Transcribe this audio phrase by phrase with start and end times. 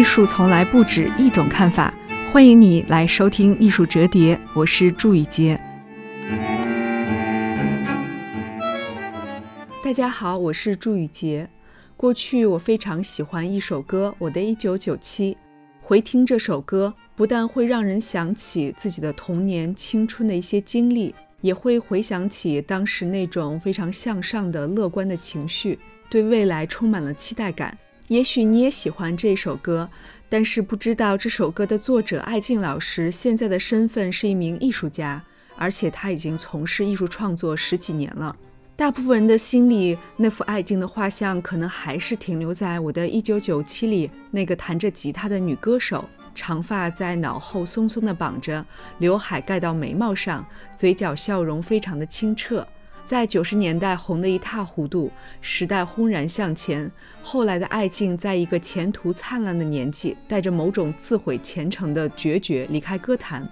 [0.00, 1.92] 艺术从来不止一种看法，
[2.32, 5.60] 欢迎你来收听《艺术折叠》，我是祝雨杰。
[9.84, 11.50] 大家好，我是祝雨杰。
[11.98, 15.34] 过去我非常喜欢一首歌《我的一九九七》，
[15.82, 27.76] 回听这首歌，不但会让人想起自己的童年、青春的一些经历，也会回想起当时那种非常向上的、乐观的情绪，对未来充满了期待感。
[28.10, 29.88] 也许你也喜欢这首歌，
[30.28, 35.22] 但是不知道这首歌的作者艾静老师现在的身份是一名艺术家，
[35.54, 38.34] 而且他已经从事艺术创作十几年了。
[38.74, 48.66] 大部分人的心里，那幅艾静的画像可能还是停留在我的一九九七里那个弹着吉他的女歌手，长发在脑后松松的绑着，
[48.98, 50.44] 刘海盖到眉毛上，
[50.74, 52.66] 嘴角笑容非常的清澈。
[53.04, 56.90] 在九十年代红得一塌糊涂，时代轰然向前。
[57.22, 63.46] 后来的艾静，在一个前途灿烂的年纪，带着某种自毁前程的决绝离开歌坛。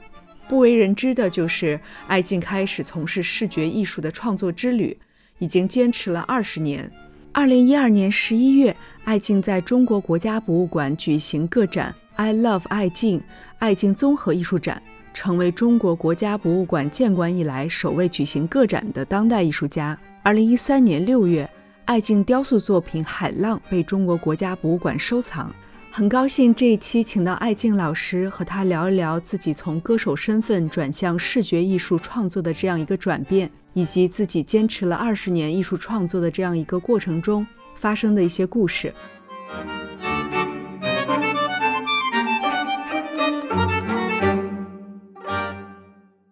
[0.48, 4.96] 不为人知的就是，艾静开始从事视觉艺术的创作之旅，
[5.38, 6.90] 已经坚持了二十年。
[7.32, 13.22] 二零一二年十一月，艾静在中国国家博物馆举行个展 “I Love 艾静”
[13.60, 14.82] 艾静综合艺术展。
[15.18, 19.98] 成为中国国家博物馆建馆以来首位举行个展的当代艺术家。
[20.22, 21.50] 二零一三年六月，
[21.86, 25.52] 艾静雕塑作品《海浪》被中国国家博物馆收藏。
[25.90, 38.94] 很高兴这一期请到艾静老师和他聊一聊自己从歌手身份转向视觉艺术创作的这样一个转变，以及自己坚持了二十年艺术创作的这样一个过程中发生的一些故事。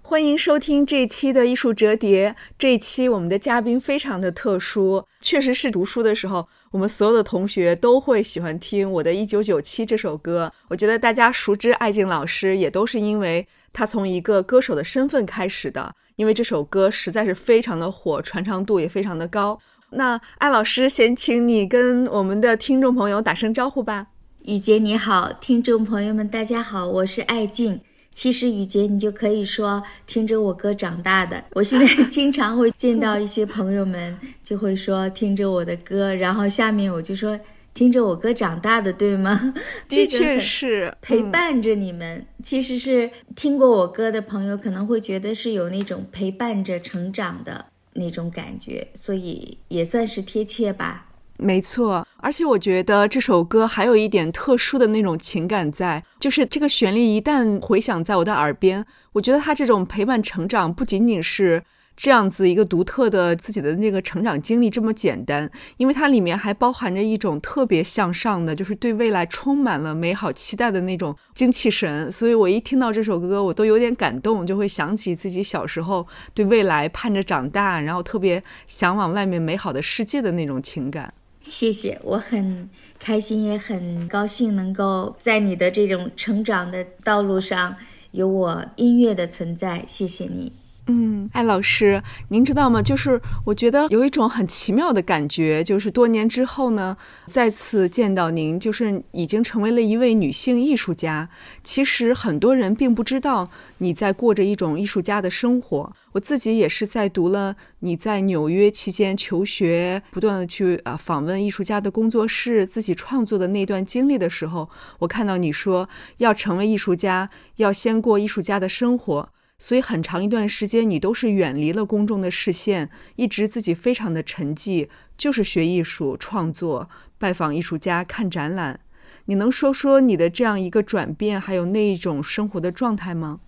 [0.08, 2.36] 欢迎收听这一期的艺术折叠。
[2.56, 10.52] 这一期我们的嘉宾非常的特殊，确实是读书的时候，我们所有的同学都会喜欢听我的一九九七这首歌。
[10.68, 19.58] 我觉得大家熟知艾静老师，也都是因为他从一个歌手的身份开始的，因为这首歌实在是非常的火，传唱度也非常的高。
[19.90, 24.06] 那艾老师，先请你跟我们的听众朋友打声招呼吧。
[24.44, 27.80] 雨洁你好，听众朋友们大家好，我是艾静。
[28.16, 31.44] 其实雨杰，你就可以说听着我歌长大的。
[31.52, 37.38] 我现在经常会见到一些朋友们，就会说听着我的歌，然后下面我就说
[37.74, 39.52] 听着我歌长大的，对吗？
[39.86, 42.24] 的确是陪伴着你们。
[42.42, 51.05] 其实是听过我歌的朋友可能会觉得是有那种陪伴着成长的那种感觉，所以也算是贴切吧。
[51.38, 61.62] 没错，而且我觉得这首歌还有一点特殊的那种情感在，就是这个旋律一旦回响在我的耳边，我觉得它这种陪伴成长不仅仅是。
[61.98, 72.12] 这样子一个独特的自己的那个成长经历这么简单，因为它里面还包含着一种特别向上的，就是对未来充满了美好期待的那种精气神。
[72.12, 81.14] 所以我一听到这首歌，我都有点感动，就会想起自己小时候对未来盼着长大，然后特别向往外面美好的世界的那种情感。
[81.46, 82.68] 谢谢，我很
[82.98, 87.76] 开心，也很高兴能够在你的这种成长的道路上
[88.10, 89.84] 有我音乐的存在。
[89.86, 90.52] 谢谢你。
[90.88, 92.80] 嗯，艾老师，您知道吗？
[92.80, 101.28] 就是我觉得有一种很奇妙的感觉，就是多年之后呢，再次见到您，就是已经成为了一位女性艺术家。
[101.64, 105.92] 其实很多人并不知道你在过着一种艺术家的生活。
[106.12, 114.70] 我自己也是在读了你在纽约期间求学，不断的去啊访问艺术家的工作室，自己创作的那段经历的时候，
[115.00, 115.88] 我看到你说
[116.18, 119.30] 要成为艺术家，要先过艺术家的生活。
[119.58, 128.80] 所以很长一段时间，你都是远离了公众的视线，一直自己非常的沉寂，就是学艺术、创作、拜访艺术家、看展览。
[129.26, 133.40] 你能说说你的这样一个转变，还有那一种生活的状态吗？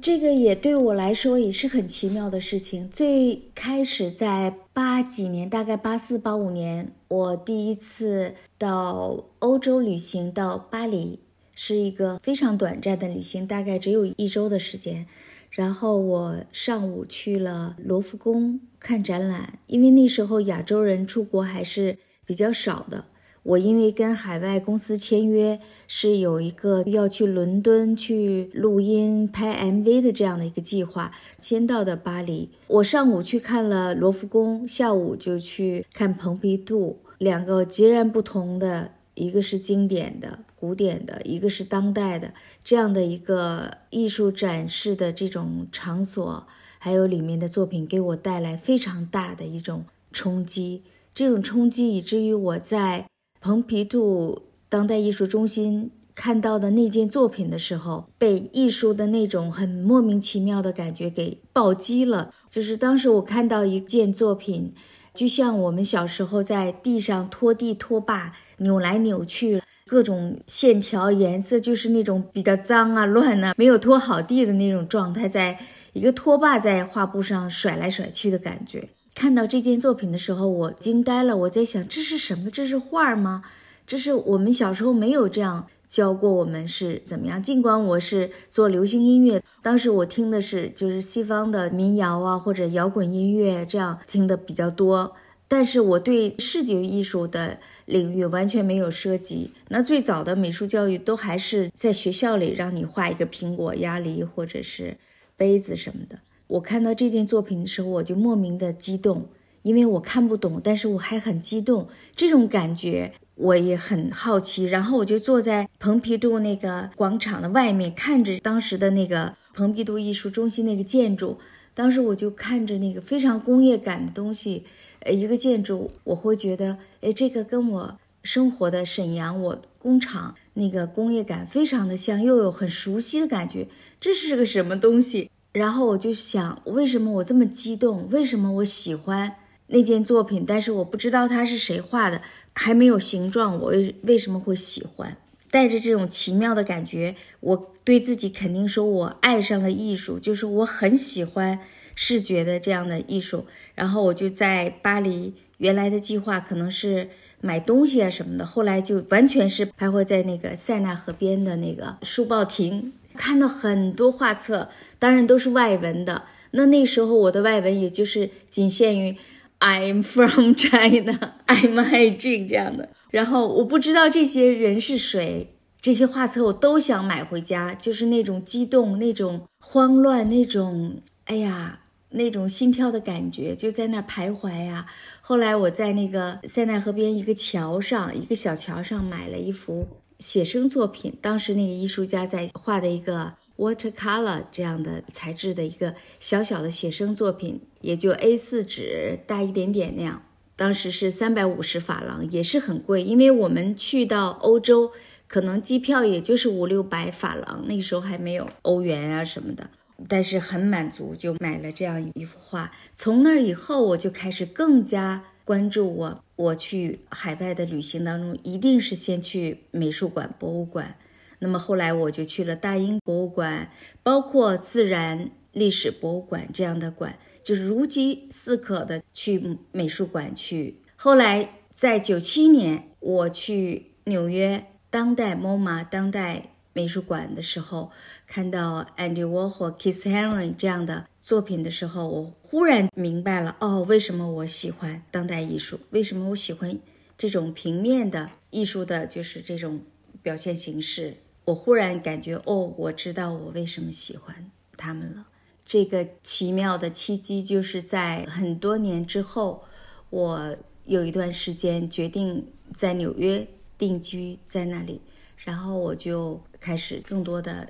[0.00, 2.90] 这个也对我来说也是很奇妙的事情。
[2.90, 11.20] 最开始在八几年，大概八四八五年，我第一次到欧洲旅行，到巴黎，
[11.54, 15.06] 是一个非常短暂的旅行，大概只有一周的时间。
[15.54, 21.96] 然后我上午去了罗浮宫看展览，因为那时候亚洲人出国还是
[22.26, 23.04] 比较少的。
[23.44, 32.50] 我因为跟海外公司签约，是有一个要去伦敦去录音拍 MV 的这样的一个计划，先到的巴黎。
[32.66, 38.90] 我上午去看了罗浮宫，下午就去看蓬皮杜，两个截然不同的。
[39.16, 42.32] 一个是经典的、古典的，一个是当代的，
[42.64, 46.46] 这样的一个艺术展示的这种场所，
[46.78, 50.82] 还有里面的作品，给我带来非常大的一种冲击。
[51.14, 53.06] 这种冲击以至于我在
[53.42, 54.40] 蓬皮杜
[54.70, 62.32] 当代艺术中心看到的那件作品的时候，被艺术的那种很莫名其妙的感觉给暴击了。
[62.48, 64.72] 就是当时我看到一件作品，
[65.12, 69.62] 就像我们小时候在地上拖地拖把，扭来扭去，
[69.94, 75.56] 各种线条颜色就是那种比较脏啊、乱啊，没有拖好地的那种状态，在
[75.92, 78.88] 一个拖把在画布上甩来甩去的感觉。
[79.14, 81.36] 看到这件作品的时候，我惊呆了。
[81.36, 82.50] 我在想，这是什么？
[82.50, 83.44] 这是画吗？
[83.86, 85.68] 这是我们小时候没有这样。
[85.86, 87.40] 教过我们是怎么样？
[87.40, 95.14] 尽管我是做流行音乐，当时我听的是就是西方的民谣啊，或者摇滚音乐，这样听的比较多。
[95.54, 99.52] 但是我对视觉艺术的领域完全没有涉及。
[99.68, 104.96] 那最早的美术教育都还是在学校里让你画一个苹果、鸭梨或者是
[105.36, 106.18] 杯子什么的。
[106.48, 109.28] 我看到这件作品的时候，我就莫名的激动，
[109.62, 111.86] 因为我看不懂，但是我还很激动，
[112.16, 113.12] 这种感觉。
[113.36, 121.38] 我也很好奇，然后我就坐在蓬皮杜那个广场的外面，看着当时的那个蓬皮杜艺术中心那个建筑。
[121.74, 124.64] 当时我就看着那个非常工业感的东西，
[125.04, 133.68] 呃，一个建筑，我会觉得，哎，这个跟我生活的沈阳我工厂那个工业感非常的像，又有很熟悉的感觉，
[134.00, 135.30] 这是个什么东西？
[135.52, 138.08] 然后我就想，为什么我这么激动？
[138.10, 139.36] 为什么我喜欢
[139.68, 140.44] 那件作品？
[140.46, 142.20] 但是我不知道它是谁画的。
[142.56, 145.16] 还没有形状，我为为什么会喜欢？
[145.50, 151.58] 带着这种奇妙的感觉，我对自己肯定说，我爱上了艺术，就是我很喜欢
[151.94, 153.46] 视觉的这样的艺术。
[153.74, 157.08] 然后我就在巴黎，原来的计划可能是
[157.40, 164.68] 买东西啊什么的，后来就完全是徘徊在那个塞纳河边的那个书报亭，看到很多画册，
[164.98, 166.24] 当然都是外文的。
[166.52, 169.16] 那那时候我的外文也就是仅限于。
[169.60, 171.16] I'm from China.
[171.46, 181.80] I'm h Jing 这样的，然后我不知道这些人是谁，这些画册我都想买回家，就是那种激动、那种慌乱、那种哎呀、
[182.14, 184.86] 那种心跳的感觉，就在那徘徊呀。
[185.20, 189.86] 后来我在那个塞纳河边一个桥上，一个小桥上买了一幅
[190.18, 193.34] 写生作品，当时那个艺术家在画的一个。
[193.56, 200.24] watercolor 这样的材质的一个小小的写生作品，也就 A4 纸大一点点那样。
[200.56, 204.90] 当时是三百五十法郎，也是很贵，因为我们去到欧洲，
[205.28, 209.70] 可能机票也就是五六百法郎，那时候还没有欧元啊什么的。
[210.08, 212.72] 但是很满足，就买了这样一幅画。
[212.92, 220.96] 从那以后，我就开始更加关注我我去海外的旅行当中，一定是先去美术馆、博物馆。
[221.40, 223.70] 那么后来我就去了大英博物馆，
[224.02, 230.76] 包括自然历史博物馆这样的馆，就是如饥似渴的去美术馆去。
[230.96, 237.90] 后来在九七年我去纽约当代 MoMA 当代美术馆的时候，
[238.26, 245.80] 看到 Andy Warhol、Keith Haring 这样的作品的时候，我忽然明白了哦，为什么我喜欢当代艺术？
[245.90, 246.78] 为什么我喜欢
[247.16, 249.80] 这种平面的艺术的，就是这种
[250.22, 251.16] 表现形式？
[251.46, 255.26] 我忽然感觉，哦，我知道我为什么喜欢他们了。
[255.64, 259.64] 这个奇妙的契机就是在很多年之后，
[260.10, 263.46] 我有一段时间决定在纽约
[263.78, 265.00] 定居在那里，
[265.44, 267.68] 然后我就开始更多的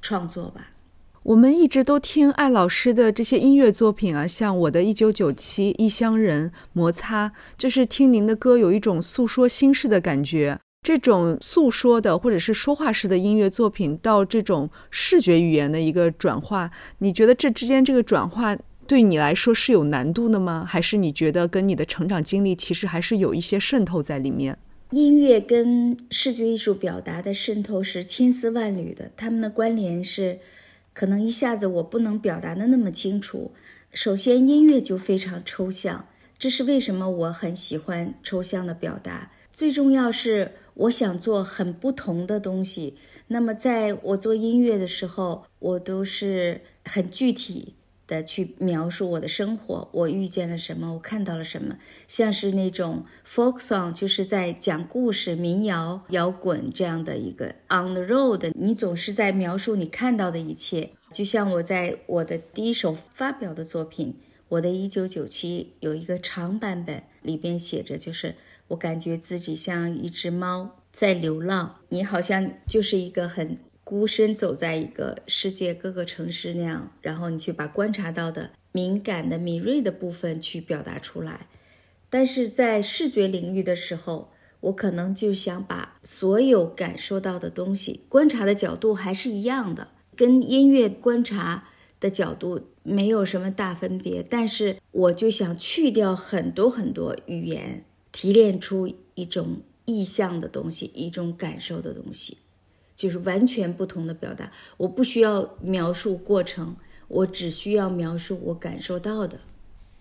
[0.00, 0.68] 创作吧。
[1.22, 10.60] 我们一直都听艾老师的这些音乐作品啊，像我的《一九九七》《异乡人》《摩擦》，就是听您的歌有一种诉说心事的感觉。
[10.82, 18.54] 这种诉说的或者是说话式的音乐作品，到这种视觉语言的一个转化，你觉得这之间这个转化
[18.86, 20.62] 对你来说是有难度的吗？
[20.68, 24.58] 还是你觉得跟你的成长经历其实还是有一些渗透在里面？
[24.94, 30.38] 音乐跟视觉艺术表达的渗透是千丝万缕的，他们的关联是
[30.92, 33.52] 可能一下子我不能表达的那么清楚。
[33.92, 36.06] 首先，音乐就非常抽象，
[36.38, 39.30] 这是为什么我很喜欢抽象的表达。
[39.52, 40.52] 最重要是。
[40.76, 42.96] 我想做很不同的东西，
[43.28, 47.72] 那么在我做音乐的时候，我都是很具体
[48.06, 60.90] 的去描述我的生活，我遇见了什么，我看到了什么，像是那种 folk song，就是在讲故事，民谣、摇滚这样的一个 on the road，你总是在描述你看到的一切。
[61.12, 64.16] 就像我在我的第一首发表的作品
[64.48, 68.34] 《我的一九九七》有一个长版本，里边写着就是。
[68.68, 81.46] 我感觉自己像一只猫在流浪，你好像就是一个很孤身走在一个世界各个城市那样，然后你去把观察到的敏感的、敏锐的部分去表达出来。
[82.08, 91.68] 但是在视觉领域的时候，我可能就想把所有感受到的东西，观察的角度还是一样的，跟音乐观察
[92.00, 94.22] 的角度没有什么大分别。
[94.22, 102.38] 但是我就想去掉很多很多语言，提炼出一种意象的东西，一种感受的东西，
[102.94, 104.50] 就是完全不同的表达。
[104.76, 106.76] 我不需要描述过程，
[107.08, 109.38] 我只需要描述我感受到的。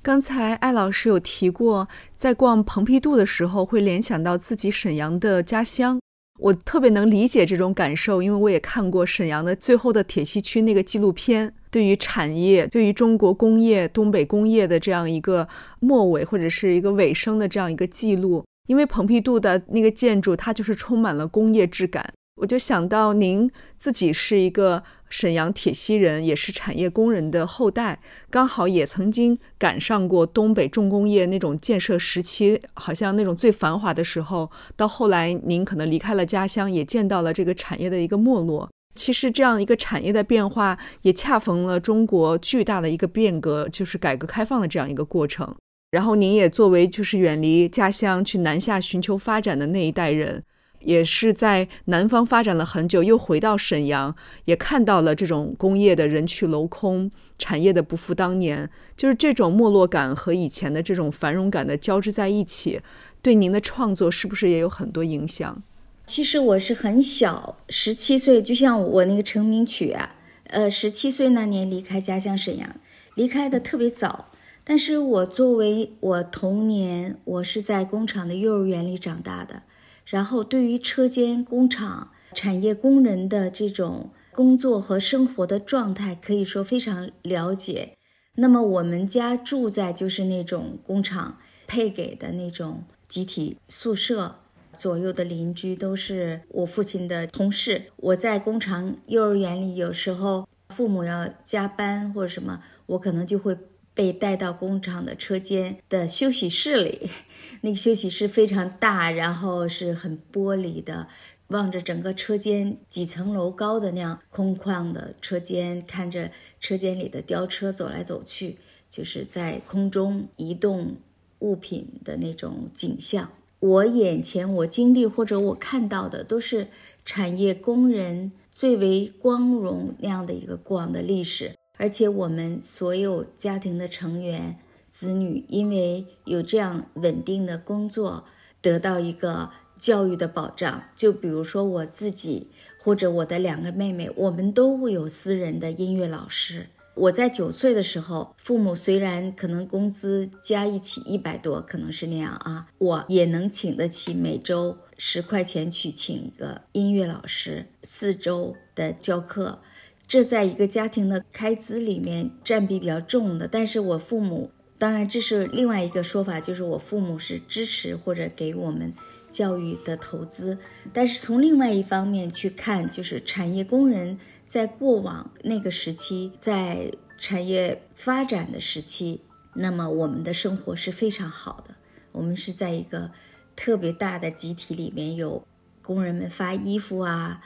[0.01, 5.99] 刚才艾老师有提过，在逛蓬皮杜的时候会联想到自己沈阳的家乡，
[6.39, 15.47] 我特别能理解这种感受，因为我也看过沈阳的最后的铁西区那个纪录片，对于产业、对于中国工业、东北工业的这样一个
[15.79, 24.83] 末尾或者是一个尾声的这样一个记录，因为蓬皮杜的那个建筑它就是充满了工业质感，我就想到您自己是一个。
[25.13, 27.99] 沈阳铁西人也是产业工人的后代，
[28.31, 34.49] 刚好也曾经赶上过东北重工业那种建设时期，好像那种最繁华的时候。
[34.75, 38.67] 到后来，您可能离开了家乡，也见到了这个产业的一个没落。
[38.95, 45.55] 其实，这样一个产业的变化，也恰逢了中国巨大的一个变革，就是改革开放的这样一个过程。
[45.91, 50.43] 然后，您也作为就是远离家乡去南下寻求发展的那一代人。
[50.83, 62.81] 也是在南方发展了很久，又回到沈阳，也看到了这种工业的人去楼空，产业的不复当年，就是这种没落感和以前的这种繁荣感的交织在一起，
[63.21, 65.63] 对您的创作是不是也有很多影响？
[66.05, 70.15] 其实我是很小，十七岁，就像我那个成名曲啊，
[70.47, 72.75] 呃，十七岁那年离开家乡沈阳，
[73.15, 74.25] 离开的特别早，
[74.65, 79.63] 但是我作为我童年，我是在工厂的幼儿园里长大的。
[80.05, 87.97] 然后，对于车间、工厂、产业工人的这种工作和生活的状态，可以说非常了解。
[88.35, 94.35] 那么，我们家住在就是那种工厂配给的那种集体宿舍，
[94.75, 97.83] 左右的邻居都是我父亲的同事。
[97.97, 103.57] 我在工厂幼儿园里，有时候父母要加班或者什么，我可能就会。
[103.93, 107.09] 被带到工厂的车间的休息室里，
[107.61, 111.07] 那个休息室非常大，然后是很玻璃的，
[111.47, 118.57] 望着整个车间几层楼高的那样空旷的车间，看着车间里的吊车走来走去，
[118.89, 120.95] 就是在空中移动
[121.39, 123.29] 物品的那种景象。
[123.59, 126.67] 我眼前我经历或者我看到的都是
[127.05, 131.53] 产业工人最为光荣那样的一个过往的历史。
[131.77, 134.57] 而且我们所有家庭的成员、
[134.89, 138.25] 子女，因为有这样稳定的工作，
[138.61, 139.49] 得到一个
[139.79, 140.83] 教育的保障。
[140.95, 142.49] 就比如说我自己，
[142.79, 146.67] 或者我的两个妹妹，我们都会有私人的音乐老师。
[146.95, 159.59] 我在九岁的时候，父母虽然可能工资加一起一百多，可能是那样啊，我也能请得起每周十块钱去请一个音乐老师，四周的教课。
[160.07, 168.93] 这在一个家庭的开支里面占比比较重的，但是我父母当然这是另外一个说法，就是我父母是支持或者给我们
[169.31, 170.57] 教育的投资。
[170.91, 179.21] 但是从另外一方面去看，就是产业工人在过往那个时期，在产业发展的时期，
[179.55, 181.73] 那么我们的生活是非常好的。
[182.11, 183.09] 我们是在一个
[183.55, 185.43] 特别大的集体里面，有
[185.81, 187.41] 工人们发衣服啊。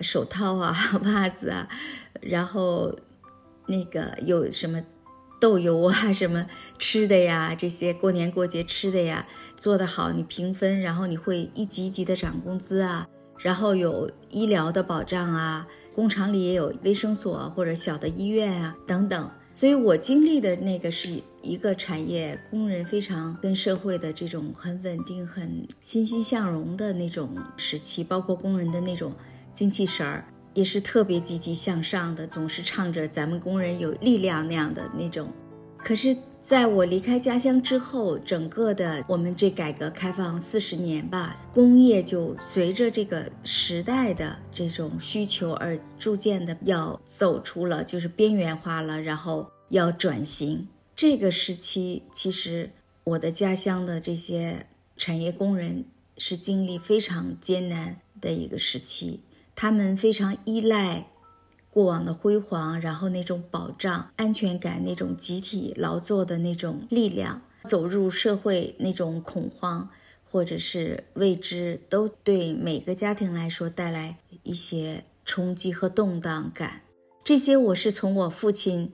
[0.00, 1.68] 手套啊， 袜子啊，
[2.20, 2.94] 然后
[3.66, 4.80] 那个有什么
[5.40, 6.46] 豆油啊， 什么
[6.78, 9.26] 吃的呀，这些过年过节吃的呀，
[9.56, 13.06] 做得好你平分，然后你会一级一级的涨工资啊，
[13.38, 29.12] 然后有医疗的保障啊，工厂里也有卫生所或者小的医院啊等等，所以我经历的那个是一个产业工人非常跟社会的这种很稳定、很欣欣向荣的那种时期，包括工人的那种。
[29.52, 35.32] 精气神儿也是特别积极向上的，总是唱着咱们工人有力量那样的那种。
[35.78, 50.68] 可是，在我离开家乡之后，整个的我们这改革开放四十年吧，工业就随着这个时代的这种需求而逐渐的要走出了，就是边缘化了，然后要转型。
[50.94, 52.70] 这个时期，其实
[53.04, 54.66] 我的家乡的这些
[54.98, 55.86] 产业工人
[56.18, 59.20] 是经历非常艰难的一个时期。
[59.62, 61.06] 他们非常依赖
[61.70, 69.90] 过往的辉煌，然后那种保障、安全感、那种集体劳作的那种力量，走入社会那种恐慌
[70.24, 76.80] 或者是未知，都对每个家庭来说带来一些冲击和动荡感。
[77.22, 78.90] 这些我是从我父亲、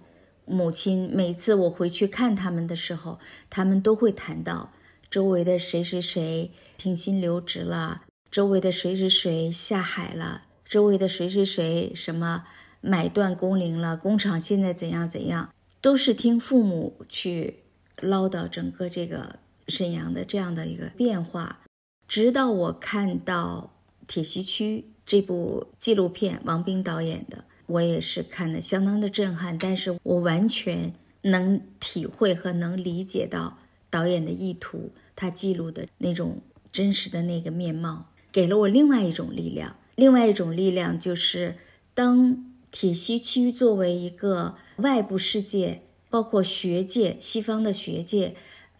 [0.46, 4.72] 母亲每次我回去看他们的时候，他们都会谈到
[5.08, 12.44] 周围的谁谁谁停薪留职了，周围的谁谁谁下海了，周围的谁谁谁什么
[12.80, 17.60] 买断工龄了，工厂现在怎样怎样，都是听父母去
[18.00, 21.60] 唠叨整个这个沈阳的这样的一个变化。
[22.08, 23.70] 直到我看到
[24.06, 29.56] 《铁西区》这部纪录片，王冰导演的，我也是看的相当的震撼。
[29.58, 30.92] 但是我完全
[31.22, 33.58] 能体会和能理解到
[33.90, 39.76] 导演的意图，他记录的那种真实的那个面貌，给了我另外一种力量。
[39.96, 41.56] 另外一种力量就是，
[41.92, 48.36] 当铁西区作为一个外部世界，包括学界、西方的学界。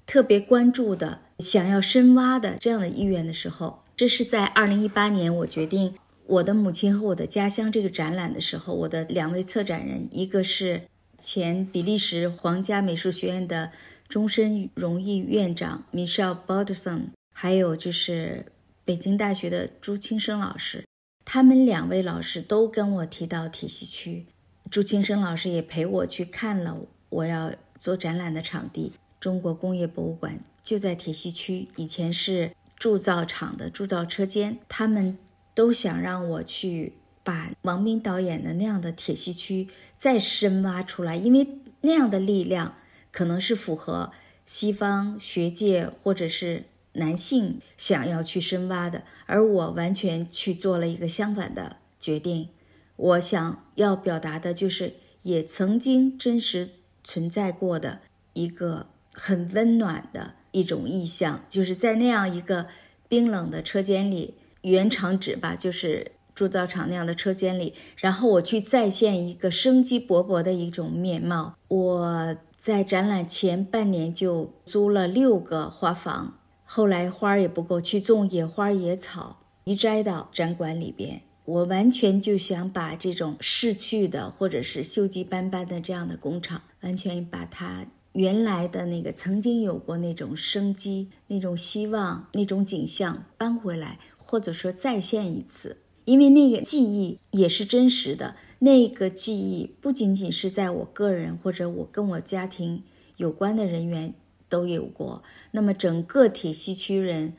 [0.06, 5.96] 特别关注的、想要深挖的这样的意愿的时候，这是在二零一八年，我决定
[6.26, 10.82] 我的母亲和我的家乡这个展览的时候，我的两位策展人，一个是
[11.18, 13.72] 前比利时皇家美术学院的
[14.08, 18.46] 终身荣誉院长 Michelle b a l d e r s o n 还有就是
[18.84, 20.84] 北京大学的朱清生老师，
[21.28, 24.26] 他们两位老师都跟我提到铁西区，
[24.70, 26.78] 朱清生老师也陪我去看了
[27.08, 28.92] 我要做展览的场地。
[29.18, 34.56] 中国工业博物馆就在铁西区，以前是铸造厂的铸造车间。
[34.68, 35.18] 他们
[35.52, 36.92] 都想让我去
[37.24, 39.66] 把王斌导演的那样的铁西区
[39.96, 41.48] 再深挖出来，因为
[41.80, 42.76] 那样的力量
[43.10, 44.12] 可能是符合
[44.44, 46.66] 西方学界或者是
[46.96, 52.48] 男性想要去深挖的，而我完全去做了一个相反的决定。
[52.96, 56.68] 我想要表达的就是，也曾经真实
[57.02, 58.00] 存在过的
[58.34, 58.88] 一个。
[59.18, 62.66] 很温暖的一种意象，就是在那样一个
[63.08, 71.56] 冰冷的车间里，原厂址吧，就是铸造厂那样的车间里，然后我去再现一个生机勃勃的一种面貌。
[71.68, 76.38] 我在展览前半年就租了六个花房，
[76.76, 81.22] 后来花儿也不够，去种野花野草，移栽到展馆里边。
[81.46, 87.86] 我完全就想把这种逝去的或者是锈迹斑斑的这样的工厂，完全把它。
[88.12, 98.36] 原来的那个曾经有过那种生机、那种希望、那种景象搬回来，或者说再现一次，因为那个记忆也是真实的。
[98.58, 102.82] 那个记忆不仅仅是在我个人或者我跟我家庭
[103.16, 104.12] 有关的人员
[104.48, 107.34] 都有过，那么整个铁西区人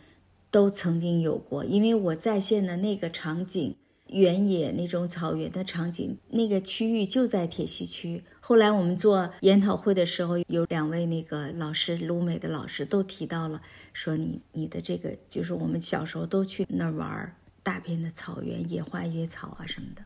[0.50, 3.76] 都曾经有过，因为我在线的那个场景。
[4.10, 8.24] 原野那种草原的场景，那个区域就在铁西区。
[8.40, 20.02] 后来我们做研讨会的时候，有两位那个老师，鲁美的老师都提到了，说你你的这个就是我们小时候都去那儿玩，大片的草原、野花、野草啊什么的。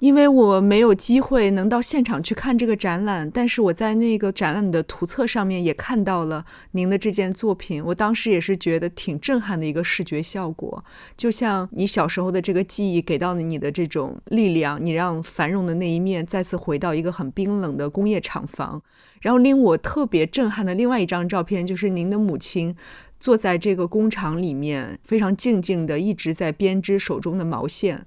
[0.00, 7.84] 因为我没有机会能到现场去看这个展览，但是我在那个展览的图册上面也看到了您的这件作品。
[7.84, 10.84] 我当时也是觉得挺震撼的一个视觉效果，
[11.16, 18.80] 就像你小时候的这个记忆给到了你的这种力量，你让繁荣的那一面再次回到一个很冰冷的工业厂房。
[19.20, 22.76] 然后令我特别震撼的另外一张照片，就是您的母亲
[23.18, 28.06] 坐在这个工厂里面，非常静静的一直在编织手中的毛线。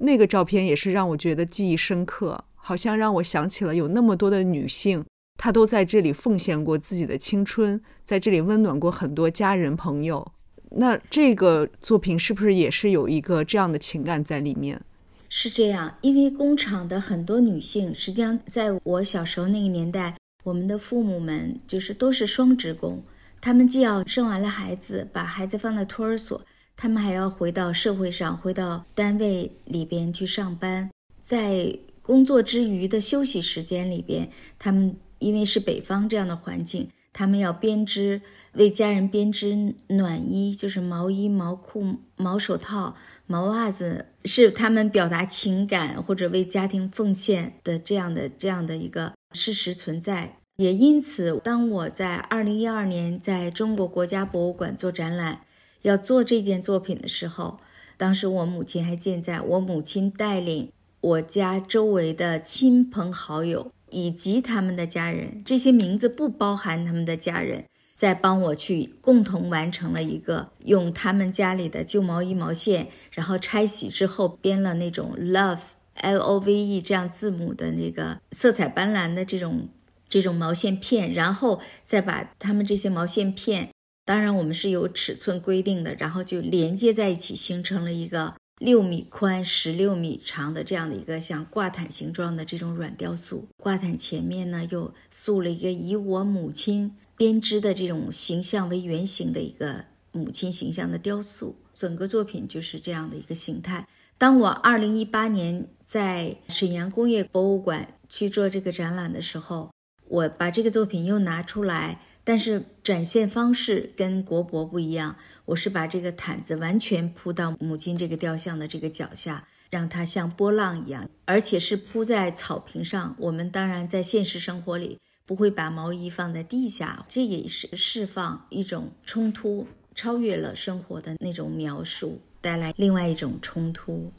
[0.00, 5.04] 那个照片也是让我觉得记忆深刻，好像让我想起了有那么多的女性，
[5.36, 10.32] 她都在这里奉献过自己的青春，在这里温暖过很多家人朋友。
[10.70, 14.80] 那这个作品是不是也是有一个这样的情感在里面？
[15.28, 23.02] 是这样，因为工厂的很多女性，实际上在我小时候那个年代，我们的父母们就是都是双职工，
[23.40, 26.40] 他们既要生完了孩子，把孩子放在托儿所。
[26.76, 30.90] 他们还要回到社会上，回到单位里边去上班，
[31.22, 38.22] 在工作之余的休息时间里边，他们因为是北方这样的环境，他们要编织，
[38.54, 50.38] 为家人编织暖衣，就是毛衣、毛裤、毛手套、毛袜子，是他们表达情感或者为家庭奉献的这样的这样的一个事实存在。
[50.56, 55.42] 也因此，当我在二零一二年在中国国家博物馆做展览。
[55.82, 57.58] 要做这件作品的时候，
[57.96, 59.40] 当时我母亲还健在。
[59.40, 67.64] 我母亲带领我家周围的亲朋好友以及他们的家人，这些名字不包含他们的家人，
[67.94, 75.60] 在帮我去共同完成了一个用他们家里的旧毛衣毛线，然后拆洗之后编了那种 love
[75.94, 79.68] l o v e 这样字母的那个色彩斑斓的这种
[80.08, 83.70] 这种毛线片，然后再把他们这些毛线片。
[84.10, 93.46] 当然，我们是有尺寸规定的，然后就连接在一起，形成了一个六米宽、十六米长的这样的一个像挂毯形状的这种软雕塑。
[93.56, 101.54] 挂毯前面呢，又塑了一个以我母亲编织的这种形象为原型的一个母亲形象的雕塑。
[101.72, 103.86] 整个作品就是这样的一个形态。
[104.18, 109.70] 当我二零一八年在沈阳工业博物馆去做这个展览的时候，
[110.08, 115.14] 我把这个作品又拿出来，但是展现方式跟国博不一样。
[115.44, 123.14] 我是把这个毯子完全铺到母亲这个雕像的这个脚下，让它像波浪一样，而且是铺在草坪上。
[123.16, 132.20] 我们当然在现实生活里不会把毛衣放在地下，这也是释放一种冲突，超越了生活的那种描述。
[132.40, 134.12] 带来另外一种冲突。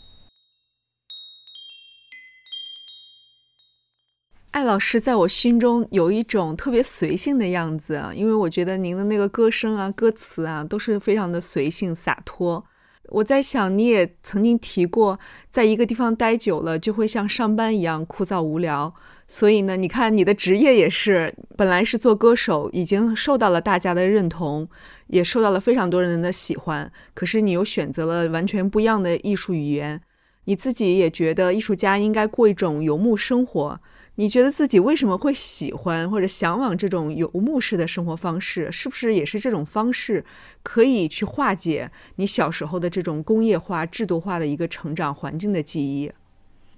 [4.52, 12.66] 艾老师在我心中有一种特别随性的样子，因为我觉得您的那个歌声啊、歌词啊都是非常的随性洒脱。
[13.12, 15.18] 我在想，你也曾经提过，
[15.50, 18.94] 在一个地方待久了，就会像上班一样枯燥无聊。
[19.26, 24.68] 所以呢，你看你的职业也是，本来是做歌手，已经受到了大家的认同，
[25.08, 26.92] 也受到了非常多人的喜欢。
[27.14, 30.02] 可是你又选择了完全不一样的艺术语言，
[30.44, 33.80] 你自己也觉得艺术家应该过一种游牧生活。
[34.22, 38.72] 你觉得自己为什么会喜欢或者向往这种游牧式的生活方式？
[38.72, 40.24] 是不是也是这种方式
[40.62, 46.12] 可以去化解你小时候的这种工业化、制度化的一个成长环境的记忆？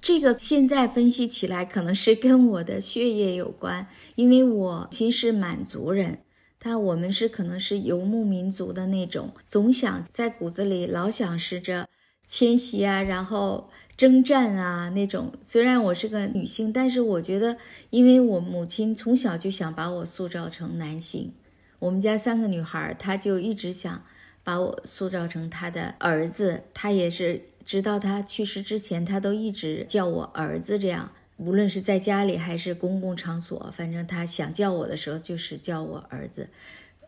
[0.02, 6.20] 这个现在分析起来，可能是跟我的血液有关，因为我其实是满族人，
[6.58, 11.90] 但我们是可能是游牧民族的那种，总想在骨子里老想是着
[12.26, 13.70] 迁徙啊，然后。
[13.96, 17.58] 征战啊，那种虽然我是个女性，但是我觉得，
[17.92, 21.32] 因为我母亲从小就想把我塑造成男性，
[21.78, 24.04] 我们家三个女孩，她就一直想
[24.44, 26.64] 把我塑造成她的儿子。
[26.74, 30.80] 她也是直到她去世之前，她都一直叫我儿子。
[30.80, 36.50] 这样，无论是在家里还是公共场所，反正她想叫我的时候，就是叫我儿子。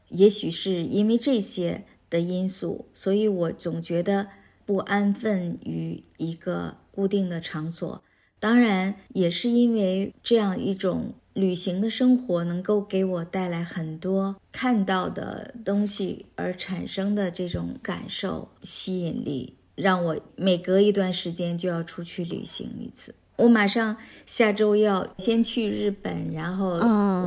[0.10, 4.28] 也许是因为这些的因素，所以我总觉得。
[4.66, 8.04] 不安分于一个固定的场所，
[8.40, 23.14] 当然也是因为这样一种旅行的生活能够给我带来很多看到的东西而产生的这种感受吸引力，让我每隔一段时间就要出去旅行一次。
[23.38, 26.80] 我马上下周要先去日本，然后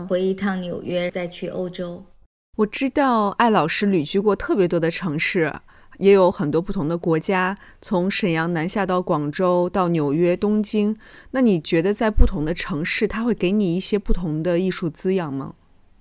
[0.07, 2.03] 回一趟纽约，再去欧洲。
[2.57, 5.53] 我知道艾老师旅居过特别多的城市。
[5.97, 10.97] 也有很多不同的国家，从沈阳南下到广州，到纽约、东京。
[11.33, 15.55] 那你觉得在不同的城市，它会给你一些不同的艺术滋养吗？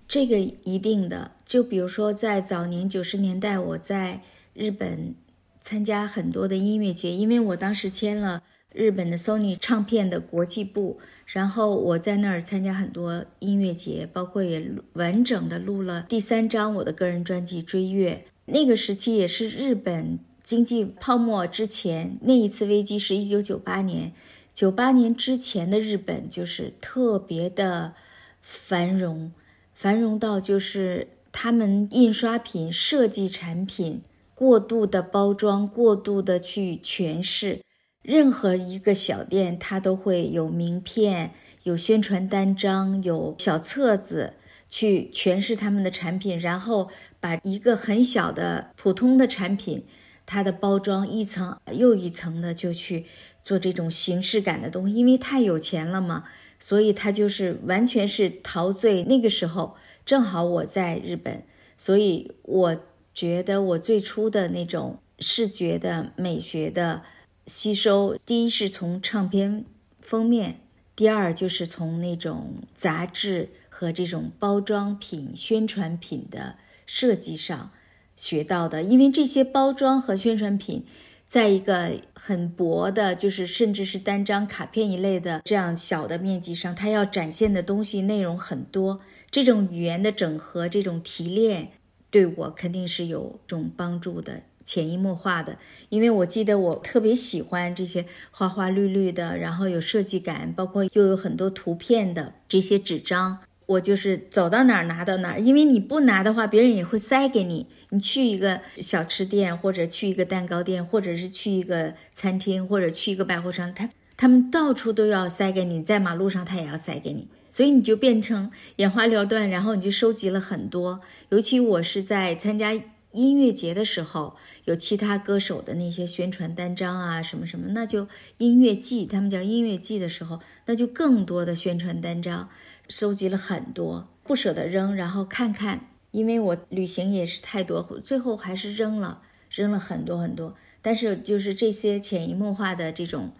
[0.08, 1.32] 这个一定的。
[1.46, 4.22] 就比如说，在早年九十年代，我在
[4.54, 5.16] 日本
[5.60, 18.26] 参加很多的音乐节，因为我当时签了日本的 Sony 唱片的国际部，然后我在那儿参加很多音乐节，包括也完整的录了第三张我的个人专辑《追月》。
[18.50, 24.14] 那个时期也是日本经济泡沫之前，那一次危机是一九九八年。
[24.54, 27.94] 九八年之前的日本就是特别的
[28.42, 29.34] 繁荣，
[29.74, 34.02] 繁荣到就是他们印刷品、设计产品
[34.34, 37.60] 过度的包装、过度的去诠释。
[38.02, 41.34] 任何一个小店，它都会有名片、
[41.64, 44.36] 有宣传单张、有小册子
[44.70, 46.90] 去诠释他们的产品，然后。
[47.20, 49.86] 把一个很小的普通的产品，
[50.26, 53.06] 它的包装一层又一层的就去
[53.42, 56.26] 做这种形式感的东西，因为太有钱了嘛，
[56.60, 59.04] 所以它就是完全是陶醉。
[59.04, 59.76] 那个时候
[60.06, 61.44] 正好我在日本，
[61.78, 62.78] 所以我
[63.14, 67.02] 觉得我最初的那种视觉的美学的
[67.46, 69.66] 吸收，第一是从唱片
[70.00, 70.60] 封面，
[70.96, 76.58] 第二就是从那种杂志和这种包装品、宣传品的。
[76.88, 77.70] 设计上
[78.16, 80.84] 学到的，因为这些包装和宣传品，
[81.28, 89.02] 在一个很薄的，就是甚至是单张卡片一类的这样小的面积上，它要展现的东西内容很多。
[89.30, 91.74] 这种语言的整合，这种提炼，
[92.10, 95.58] 对我肯定是有种帮助的，潜移默化的。
[95.90, 103.40] 因为我记得我特别喜欢这些花花绿绿的，然后有设计感，包括又有很多图片的这些纸张。
[103.68, 107.68] 我就是走到哪儿拿到哪儿，因为你不拿的话，别人也会塞给你。
[107.90, 121.02] 你去一个小吃店，或者去一个蛋糕店，或者是去一个餐厅，或者去一个百货商，他他们到处都要塞给你，在马路上他也要塞给你，所以你就变成眼花缭乱，然后你就收集了很多。
[121.30, 122.74] 尤其我是在参加
[123.12, 132.50] 音乐节的时候，有其他歌手的那些宣传单张啊，什么什么，那就音乐季，他们叫音乐季的时候，那就更多的宣传单张。
[132.90, 140.56] 收集了很多，不舍得扔，然后看看，因为我旅行也是太多，最后还是扔了，扔了很多很多。
[140.82, 143.32] 但是就是这些潜移默化的这种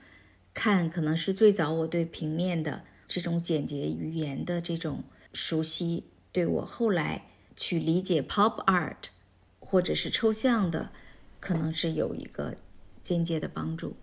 [0.54, 7.24] 看，可能是最早我对平面的这种简洁语言的这种熟悉，对我后来
[7.56, 8.96] 去理解 pop art
[9.60, 10.90] 或者是抽象的，
[11.40, 12.56] 可能是有一个
[13.02, 13.96] 间接的帮助。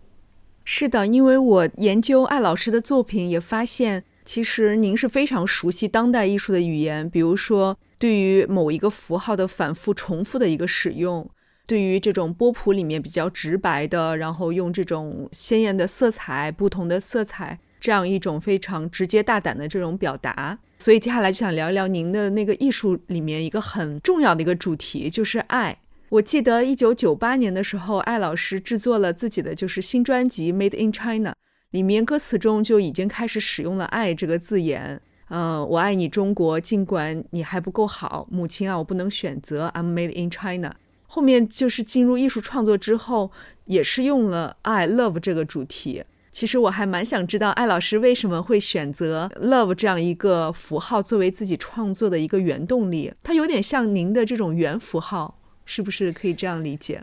[0.64, 11.30] 是的，因为我研究艾老师的作品，也发现其实您是非常熟悉当代艺术的语言，比如说对于某一个符号的反复重复的一个使用。
[11.66, 25.78] 对于这种波普里面比较直白的，然后用这种鲜艳的色彩、不同的色彩，这样一种非常直接大胆的这种表达，所以接下来就想聊一聊您的那个艺术里面一个很重要的一个主题，就是爱。
[26.10, 31.30] 我记得一九九八年的时候，艾老师制作了自己的就是新专辑《Made in China》，
[31.74, 35.00] 里面歌词中就已经开始使用了“爱”这个字眼。
[35.28, 39.72] 嗯，我爱你中国，尽管你还不够好，母亲啊，我不能选择。
[39.74, 40.76] I'm made in China。
[41.08, 43.32] 后面就是进入艺术创作之后，
[43.64, 46.04] 也是用了 I love 这个主题。
[46.30, 53.12] 其实我还蛮想知道艾老师为什么会选择 love 这样一个符号作为自己创作的一个原动力。
[53.24, 55.34] 它有点像您的这种原符号，
[55.64, 57.02] 是不是可以这样理解？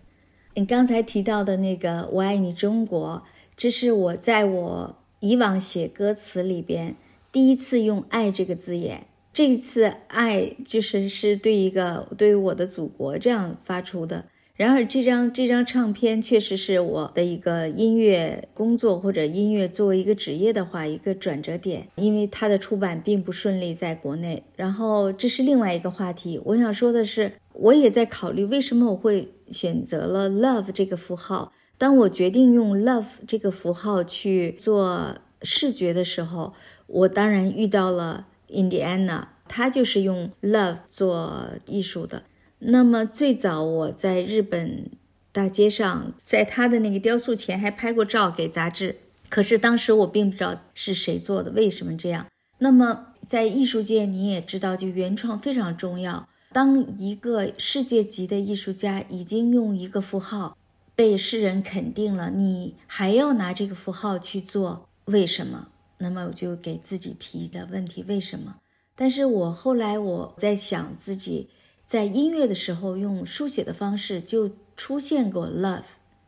[0.54, 3.22] 你刚才提到的那个“我爱你中国”，
[3.62, 6.96] 这是我在我以往写歌词里边
[7.32, 9.06] 第一次用“爱”这个字眼。
[9.32, 14.26] 这一次爱就是是对一个对于我的祖国这样发出的。
[14.56, 24.42] 然而这张这张唱片确实是我的一个音乐工作或者音乐作为一个职业的话一个转折点，因为它的出版并不顺利在国内。
[24.56, 26.42] 然后这是另外一个话题。
[26.46, 31.54] 我想说的是，我也在考虑为什么我会选择了 love 这个符号。
[31.82, 36.54] 当我决定用 love 这个符号去做视觉的时候，
[36.86, 38.28] 我当然遇到了。
[38.50, 42.22] Indiana，他就是用 love 做艺术的。
[42.60, 44.92] 那么最早我在日本
[45.32, 48.98] 大街上，在他的那个雕塑前还拍过照给杂志。
[49.30, 52.28] 可是当时我并不知道是谁做的，为什么这样？
[52.60, 56.28] 那么在艺术界你也知道，就原创非常重要。
[56.52, 60.58] 当一个世界级的艺术家已经用一个符号
[61.02, 65.70] 被世人肯定了，你还要拿这个符号去做，为什么？
[65.98, 68.58] 那么我就给自己提的问题：为什么？
[68.94, 71.50] 但是我后来我在想，自己
[71.88, 75.82] 在音乐的时候用书写的方式就出现过 love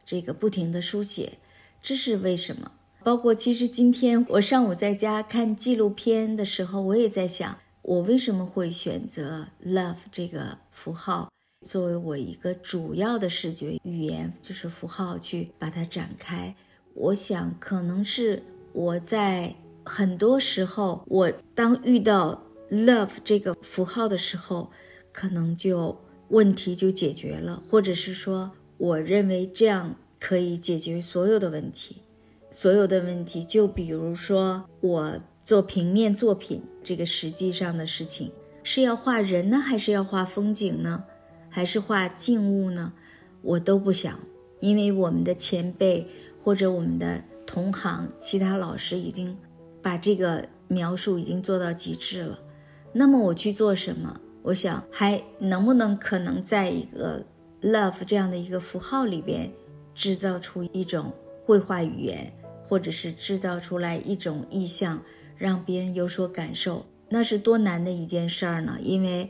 [0.03, 1.33] 这个不停的书写，
[1.83, 2.71] 这是为什么？
[3.03, 11.29] 包括其实今天我上午在家看纪录片的时候，我也在想，我为什么会选择 love 这个符号
[11.63, 16.55] 作为我一个主要的视觉语言，就是符号去把它展开。
[16.93, 19.55] 我想可能是我在。
[19.85, 24.71] 很多时候，我当遇到 love 这个符号的时候，
[25.11, 25.99] 可能就
[26.29, 31.97] 问题就解决了，或者是说，我认为这样可以解决所有的问题。
[32.49, 38.31] 所有的问题，就比如说我做平面作品，这个实际上的事情
[38.63, 41.03] 是要画人呢，还是要画风景呢，
[41.53, 42.91] 还是画静物呢？
[43.41, 44.19] 我都不想，
[44.59, 46.05] 因为我们的前辈
[46.43, 49.37] 或者我们的同行、其他老师已经。
[49.83, 52.39] 把这个描述已经做到极致了，
[52.93, 54.17] 那么我去做什么？
[54.41, 57.21] 我想还能不能可能在一个
[57.61, 59.51] love 这样的一个符号里边，
[59.93, 61.11] 制造出一种
[61.43, 62.31] 绘画语言，
[62.69, 65.03] 或者是制造出来一种意象，
[65.35, 68.77] 让别人有所感受，那是多难的一件事儿呢？
[68.81, 69.29] 因为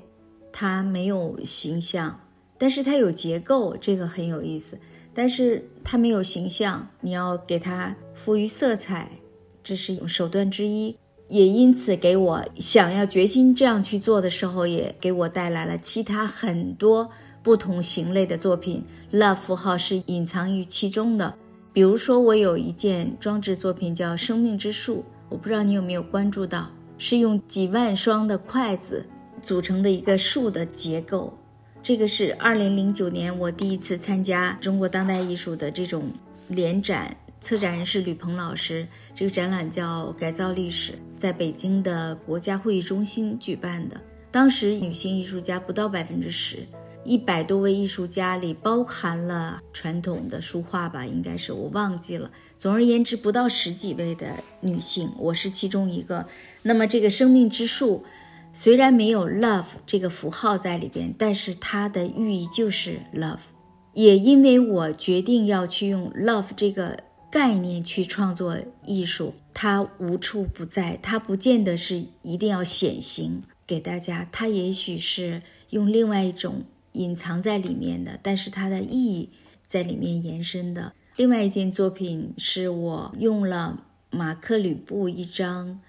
[0.53, 2.21] 它没有形象，
[2.57, 4.77] 但是它有结构，这个很有意思。
[5.13, 9.11] 但是它没有形象，你要给它赋予色彩。
[9.63, 10.95] 这是一种手段之一，
[11.27, 17.09] 也因此给我想要决心这样去做的时候，也给我带来了其他很多
[17.41, 18.83] 不同型类的作品。
[19.11, 21.33] love 符号是隐藏于其中的。
[21.71, 24.97] 比如说，我有一件装置作品叫《生命之树》，
[25.29, 29.05] 我不知道你有没有关注到，是用几万双的筷子
[29.43, 31.31] 组成的一个树的结构。
[31.83, 36.09] 这个是二零零九年我第一次参加中国当代艺术的这种
[36.47, 37.15] 联展。
[37.41, 43.99] 策展人是吕鹏老师，这个展览叫《改造历史》，在北京的国家会议中心举办的。
[44.31, 46.65] 当时女性艺术家不到百分之十，
[47.03, 52.31] 一百多位艺术家里包含了传统的书画吧，应该是我忘记了。
[52.55, 54.25] 总而言之，不到十几位的
[54.61, 56.25] 女性，我是其中一个。
[56.61, 58.05] 那么这个生命之树，
[58.53, 63.39] 虽然没有 love 这个符号在里边，但是它的寓意就是 love。
[63.93, 66.97] 也因为我决定要去用 love 这个。
[67.33, 73.41] 概念去创作艺术，它无处不在，它不见得是一定要显形。
[73.65, 74.29] 给大家。
[74.31, 76.61] 它也许是用另外一种
[76.91, 79.31] 隐藏在里面的，但是它的意义
[79.65, 80.93] 在里面延伸的。
[81.15, 85.79] 另外一件作品是我用了马克吕布一张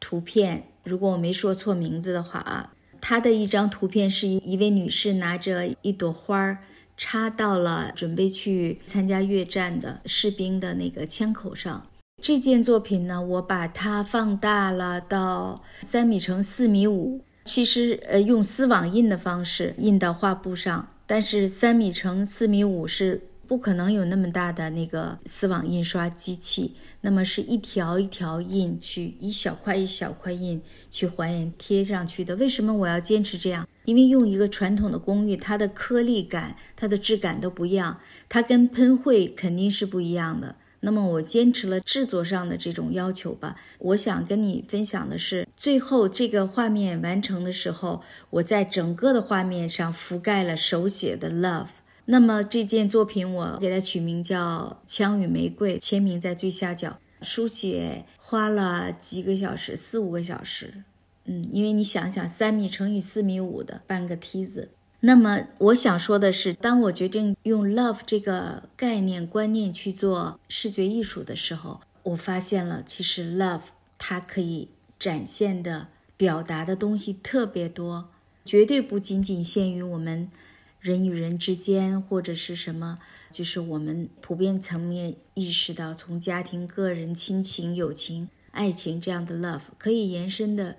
[0.00, 6.58] 图片，如果我没说错名字的话啊，他的一张图片是一位女士拿着一朵花儿
[6.96, 11.84] 插到了准备去参加越战的士兵的那个枪口上。
[12.22, 23.22] 这件作品呢，我把它放大了到三米乘四米五，其实呃用丝网印的方式印到画布上，但是三米乘四米五是。
[23.46, 32.34] 不可能有那么大的那个丝网印刷机器，那么是一条一条印去，一小块一小块印去还原贴上去的。
[32.36, 33.66] 为什么我要坚持这样？
[33.84, 40.56] 因为用一个传统的工艺，它的颗粒感、它的质感都不一样，它跟喷绘肯定是不一样的。
[40.80, 43.56] 那么我坚持了制作上的这种要求吧。
[43.78, 51.66] 我想跟你分享的是，最后这个画面完成的时候，我在整个的画面上覆盖了手写的 “love”。
[52.06, 56.98] 那么这件作品我给它取名叫《枪与玫瑰》，签名在最下角。
[57.22, 60.84] 书写花了几个小时，四五个小时。
[61.24, 64.70] 嗯，因为你想想，三米乘以四米五的半个梯子。
[65.00, 73.62] 那么我想说的是，当我决定用 love 这个概念观念去做视觉艺术的时候，我发现了，其实 love
[73.98, 78.10] 它可以展现的、表达的东西特别多，
[78.44, 80.30] 绝对不仅仅限于我们。
[80.86, 90.76] 人与人之间，或者是什么，就是我们普遍层面意识到，从家庭、个人、亲情、友情、爱情这样的 love 可以延伸的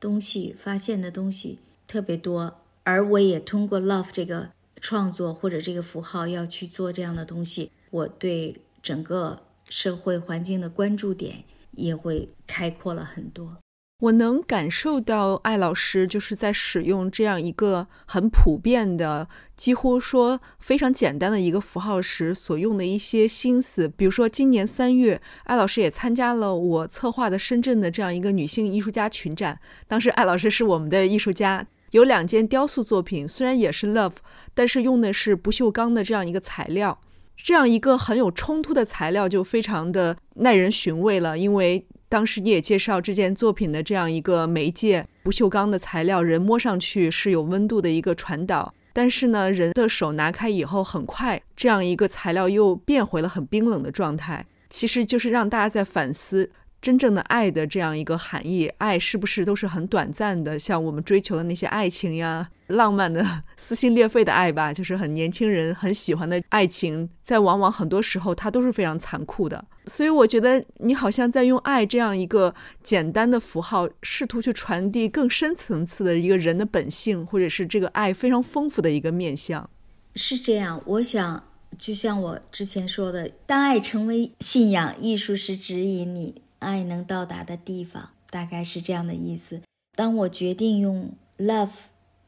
[0.00, 2.62] 东西，发现的东西特别多。
[2.84, 4.48] 而我也通过 love 这个
[4.80, 13.58] 创作或者这个符号要去做这样的东西，我对整个社会环境的关注点也会开阔了很多。
[14.00, 23.86] 我能感受到艾老师就是在使用这样一个很普遍的、几乎说非常简单的一个符号时所用的一些心思。
[23.86, 29.60] 比如说，今年三月，艾老师也参加了我策划的深圳的这样一个女性艺术家群展。
[29.86, 34.14] 当时，艾老师是我们的艺术家，有两件雕塑作品，虽然也是 love，
[34.54, 36.98] 但是用的是不锈钢的这样一个材料。
[37.36, 41.86] 这样一个很有冲突的材料，就非常的耐人寻味了，因为。
[42.10, 54.44] 当时你也介绍这件作品的这样一个媒介，不锈钢的材料，人摸上去是有温度的一个传导，但是呢，人的手拿开以后，很快这样一个材料又变回了很冰冷的状态。
[54.68, 56.50] 其实就是让大家在反思
[56.82, 60.58] 真正的爱的这样一个含义，爱是不是都是很短暂的？
[60.58, 62.48] 像我们追求的那些爱情呀。
[62.66, 69.64] 浪漫的、 撕心裂肺的爱吧，就是很年轻人很喜欢的爱情，在往往很多时候它都是非常残酷的。
[69.90, 79.68] 所以我觉得你好像在用爱这样一个简单的符号，试图去传递更深层次的一个人的本性，或者是这个爱非常丰富的一个面相。
[80.14, 81.42] 是这样，我想
[81.76, 89.60] 就像我之前说的，当爱成为信仰，艺术是指引你爱能到达的地方，大概是这样的意思。
[89.96, 91.70] 当我决定用 love。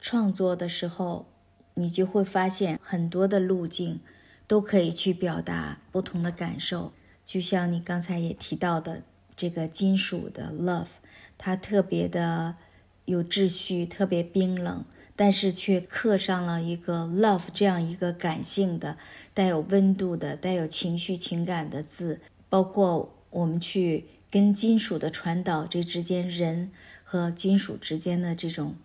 [0.04, 1.28] 创作的时候，
[1.74, 4.00] 你就会发现很多的路径
[4.48, 6.92] 都可以去表达不同的感受。
[7.24, 9.02] 就像你刚才也提到的，
[9.36, 10.88] 这个金属的 love，
[11.36, 12.56] 它特别的
[13.04, 18.96] 有秩序，特别冰冷，但是却刻上了一个 love 这样一个感性的、
[19.34, 22.20] 带有温度的、带有情绪情感的字。
[22.48, 26.70] 包括我们去跟金属的传导这之间，人
[27.04, 28.76] 和金属之间的这种。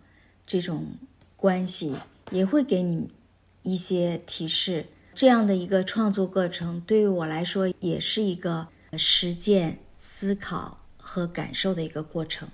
[0.50, 0.94] 这种
[1.36, 1.94] 关系
[2.30, 3.10] 也会给你
[3.64, 4.86] 一些提示。
[5.18, 12.48] 这样的一个创作过程，对于我来说，也是一个实践、思考和感受的一个过程。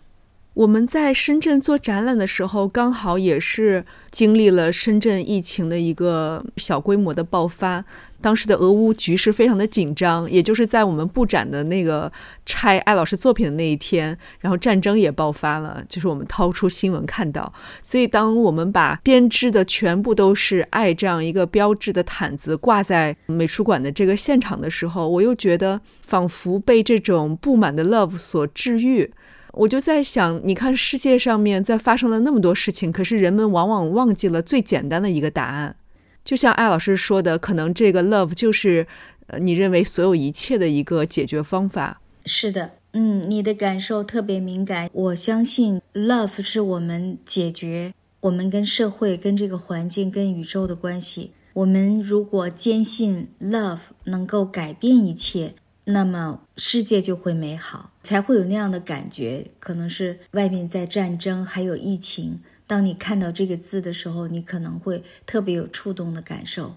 [0.55, 7.85] 我们在深圳做展览的时候，刚好也是经历了深圳疫情的一个小规模的爆发。
[8.21, 12.11] 当时的俄乌局势非常的紧张，也就是在我们布展的那个
[12.47, 17.53] 拆艾老师作品的那一天，然后战争也爆发了，就是我们掏出新闻看到。
[17.83, 29.13] 所以，当我们把编织的全部都是爱这样一个标志的毯子挂在美术馆的这个现场的时候，我又觉得仿佛被这种布满的 love 所治愈。
[29.57, 35.77] 我就在想，你看世界上面在发生了那么多事情，可是人们往往忘记了最简单的一个答案。
[36.25, 38.87] 就像艾老师说的，可能这个 love 就是
[39.27, 42.01] 呃，你认为所有一切的一个解决方法。
[42.25, 44.91] 是的，嗯，你的感受特别敏感。
[44.93, 51.33] 我相信 love 是我们解决我们跟社会、跟这个环境、跟宇宙的关系。
[51.53, 55.55] 我们如果坚信 love 能够改变一切。
[55.87, 59.51] 那么世界就会美好，才会有那样的感觉。
[59.59, 62.41] 可能是外面在战争，还有疫情。
[62.67, 66.77] 当你看到这个字的时候，你可能会特别有触动的感受。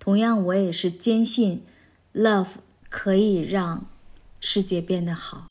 [0.00, 1.64] 同样，我也是坚信
[2.12, 2.54] ，love
[2.88, 3.88] 可以让
[4.40, 5.46] 世界变得好。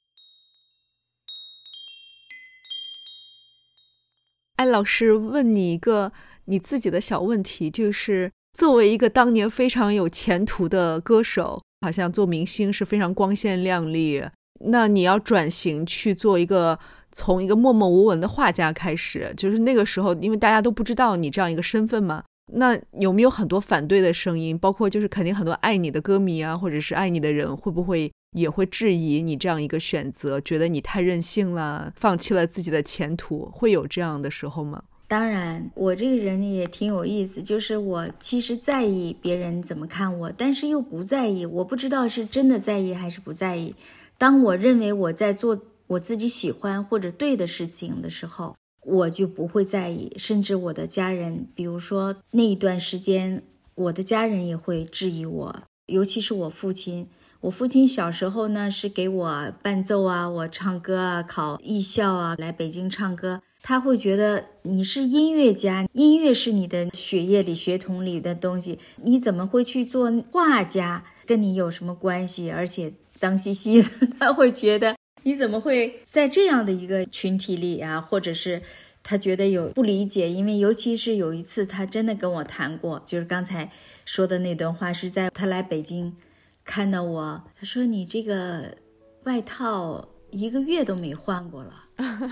[4.58, 6.12] 哎，老师问你一个
[6.45, 14.24] 你自己的小问题，就是作为一个当年非常有前途的歌手，好像做明星是非常光鲜亮丽，
[14.66, 16.80] 那你要转型去做一个。
[17.10, 22.22] 从一个默默无闻的画家开始，就是那个时候，因为大家都不知道你这样一个身份嘛。
[22.54, 24.56] 那有没有很多反对的声音？
[24.58, 33.50] 包括就是肯定很多爱你的歌迷啊，或者是爱你的人，会不会也会质疑你这样一个选择，觉得你太任性了，放弃了自己的前途？
[33.52, 34.84] 会有这样的时候吗？
[35.08, 41.45] 当然，我这个人也挺有意思，就是我其实在意别人怎么看我，但是又不在意。
[41.45, 43.74] 我不知道是真的在意还是不在意。
[44.18, 45.62] 当我认为我在做。
[45.88, 50.12] 我自己喜欢或者对的事情的时候，我就不会在意。
[50.18, 53.41] 甚至我的家人，比如说那一段时间，
[53.74, 57.08] 我的家人也会质疑我，尤其是我父亲。
[57.39, 63.41] 我父亲小时候呢是给我伴奏啊，我唱歌啊，考艺校啊，来北京唱歌。
[63.70, 71.03] 他会觉得你是音乐家，音乐是你的血液里、血统里的东西，你怎么会去做画家？
[71.26, 72.49] 跟你有什么关系？
[72.49, 74.95] 而且脏兮兮的， 他会觉得。
[75.24, 77.99] 你怎么会在这样的一个群体里啊？
[77.99, 78.61] 或者是
[79.03, 80.32] 他觉得有不理解？
[80.32, 83.70] 因为尤其是有一次，他真的跟我谈过，就是刚才
[84.05, 86.15] 说的那段话，是在他来北京
[86.63, 88.78] 看到我，他说：“你这个
[89.26, 91.84] 外套一个月都没换过了。”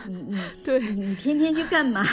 [0.07, 2.05] 你你 对你你天天去干嘛？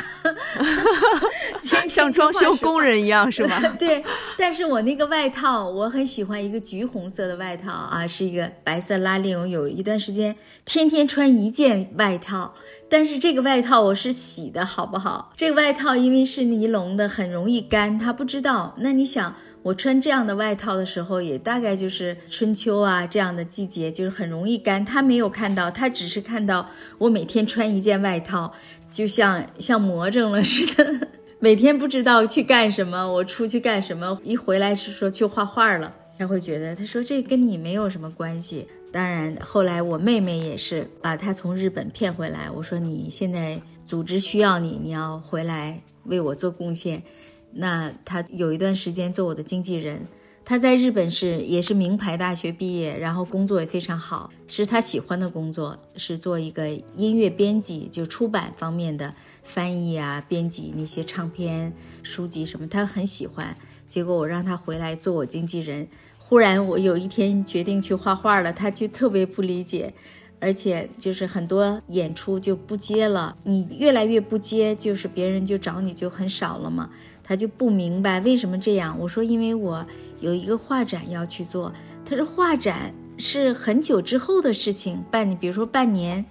[1.88, 3.60] 像装修工人一样是吧？
[3.78, 4.02] 对，
[4.38, 9.38] 但是我那个外套我很喜欢，一个橘红色的外套啊，是一个白色拉链。
[9.38, 10.34] 我有一段时间
[10.64, 12.54] 天天穿一件外套，
[12.88, 15.32] 但是这个外套我是洗的，好不好？
[15.36, 17.98] 这个外套因为是尼龙的，很容易干。
[17.98, 19.34] 他不知道，那你想。
[19.62, 24.84] 我穿这样的外套的时候，也大概就是春秋啊这样的季节，就是很容易干。
[24.84, 28.52] 他没有看到，他只是看到我每天穿一件外套，
[28.90, 31.08] 就像像魔怔了似的，
[31.38, 33.10] 每天不知道去干什么。
[33.12, 38.66] 我出去干什么，一回来是说去画画了，他会觉得，他说这跟你没有什么关系。
[38.90, 42.50] 当然，后来我妹妹也是把他从日本骗回来。
[42.50, 47.02] 我说你现在组织需要你，你要回来为我做贡献。
[47.54, 50.06] 那他有一段时间做我的经纪人，
[50.44, 61.72] 他在日本是也是名牌大学毕业，然后工作也非常好，是他喜欢的工作，是做一个音乐编辑，就出版方面的翻译啊，编辑那些唱片
[62.02, 63.56] 书籍什么，他很喜欢。
[63.86, 65.86] 结果我让他回来做我经纪人，
[66.18, 69.92] 忽然我有一天决定去画画了，他就特别不理解，
[70.40, 76.88] 而且就是很多演出就不接了，你越来越不接，就是别人就找你就很少了嘛。
[77.24, 78.98] 他就不明白为什么这样。
[78.98, 79.84] 我说，因为我
[80.20, 81.72] 有一个画展要去做。
[82.04, 86.24] 他说，画展是很久之后的事情，半年，比如说半年、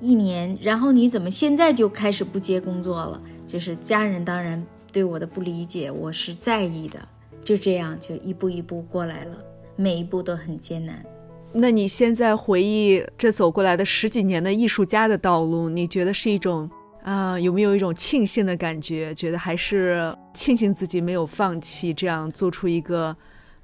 [0.00, 0.56] 一年。
[0.62, 3.20] 然后你怎么现在就开始不接工作了？
[3.46, 6.98] 就是家人当然对我的不理解，我是在意的。
[7.42, 9.36] 就这样，就一步一步过来了，
[9.74, 11.04] 每一步都很艰难。
[11.52, 16.70] 那你现在回忆这走过来的十几年的艺术家的道路，你觉得是一种？
[17.02, 19.14] 啊，有没有一种庆幸的感觉？
[19.14, 23.16] 觉得还是庆幸自己没有放弃，这样做出一个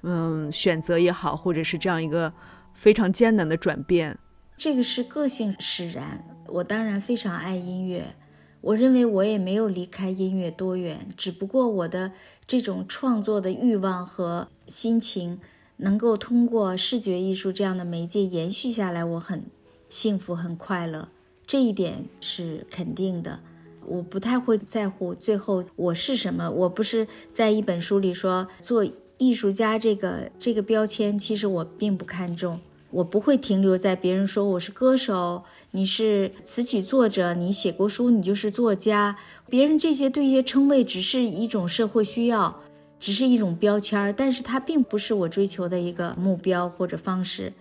[0.03, 2.33] 嗯选择也好，或者是这样一个
[2.73, 4.19] 非常艰难的转变。
[4.57, 6.25] 这个是个性使然。
[6.47, 8.15] 我当然非常爱音乐，
[8.61, 12.13] 我认为我也没有离开音乐多远，只不过我的
[12.47, 15.41] 这种创作的欲望和心情
[15.79, 19.45] 能够通过视觉艺术这样的媒介延续下来，我很
[19.89, 21.09] 幸福，很快乐。
[21.47, 23.41] 这一点是肯定的，
[23.87, 26.51] 我不太会在乎最后我是什么。
[26.51, 28.87] 我不是在一本书里说做
[29.19, 32.59] 艺术家这个这个标签，其实我并不看重。
[32.91, 35.43] 我不会停留在别人说我是歌手，
[35.73, 39.17] 你是词曲作者，你写过书，你就是作家。
[39.51, 42.63] 别人这些对一些称谓只是一种社会需要，
[42.99, 47.53] 只是一种标签儿，但是它并不是我追求的一个目标或者方式。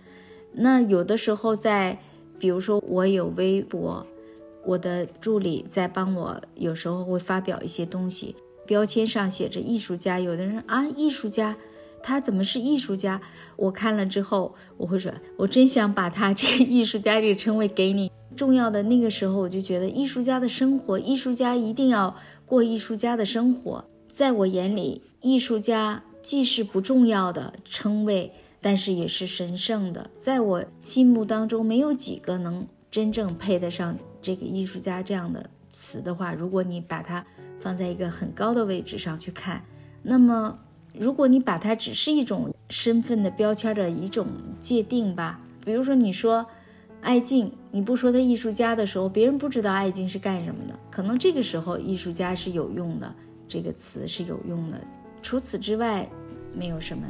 [0.52, 2.00] 那有的时候在。
[2.38, 4.06] 比如说，我有微博，
[4.64, 8.34] 我的助理在帮我，有时候会发表一些东西，
[8.66, 10.18] 标签上写着艺术家。
[10.18, 11.56] 有的人啊，艺术家，
[12.02, 13.20] 他怎么是艺术家？
[13.56, 18.10] 我看了之后，我会说，我真想把他这个艺术家这个称谓给你。
[18.36, 23.84] 重要的那个时候，我就觉得艺术家的生活，艺术家一定要过艺术家的生活。
[24.08, 28.32] 在我眼里，艺术家既是不重要的称谓。
[28.64, 30.10] 但是也是神圣的。
[30.16, 37.22] 在我心目当中，没有几个能真正配得上这个艺术家这样的词的话，如果你把它
[37.60, 39.62] 放在一个很高的位置上去看，
[40.02, 40.58] 那么
[40.94, 44.28] 如果你把它只是一种身份的标签的一种
[44.62, 46.46] 界定吧，比如说你说
[47.02, 53.14] 艾敬，你不说他艺术家的时候，别人不知道艾敬是干什么的，可能这个时候艺术家是有用的，
[53.46, 54.80] 这个词是有用的。
[55.20, 56.08] 除此之外，
[56.56, 57.04] 没有什么。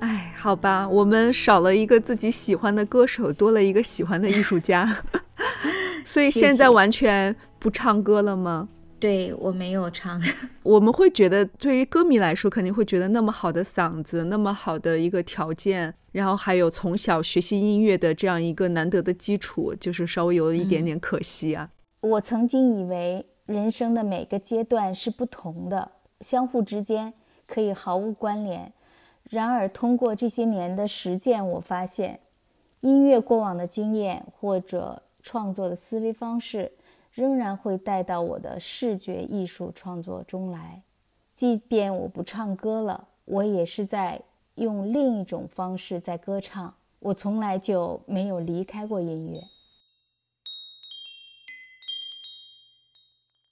[0.00, 5.02] 哎，好吧，我们少了一个自己喜欢的歌手，多了一个喜欢的艺术家，
[6.04, 8.68] 所以现在完全不唱歌了吗？
[9.00, 10.20] 对我没有唱。
[10.62, 21.70] 我们会觉得，对于歌迷来说，肯定会觉得那么好的嗓子，那么好的一个条件，然后还有从小学习音乐的这样一个难得的基础，就是稍微有一点点可惜啊。
[22.00, 27.14] 我曾经以为人生的每个阶段是不同的，相互之间。
[27.46, 28.72] 可以毫无关联。
[29.34, 32.20] 然而，通过这些年的实践，我发现，
[32.82, 36.70] 音乐过往的经验或者创作的思维方式，
[37.12, 40.82] 仍然会带到我的视觉艺术创作中来。
[41.34, 44.22] 即便我不唱歌了，我也是在
[44.54, 46.72] 用另一种方式在歌唱。
[47.00, 49.40] 我从来就没有离开过音乐。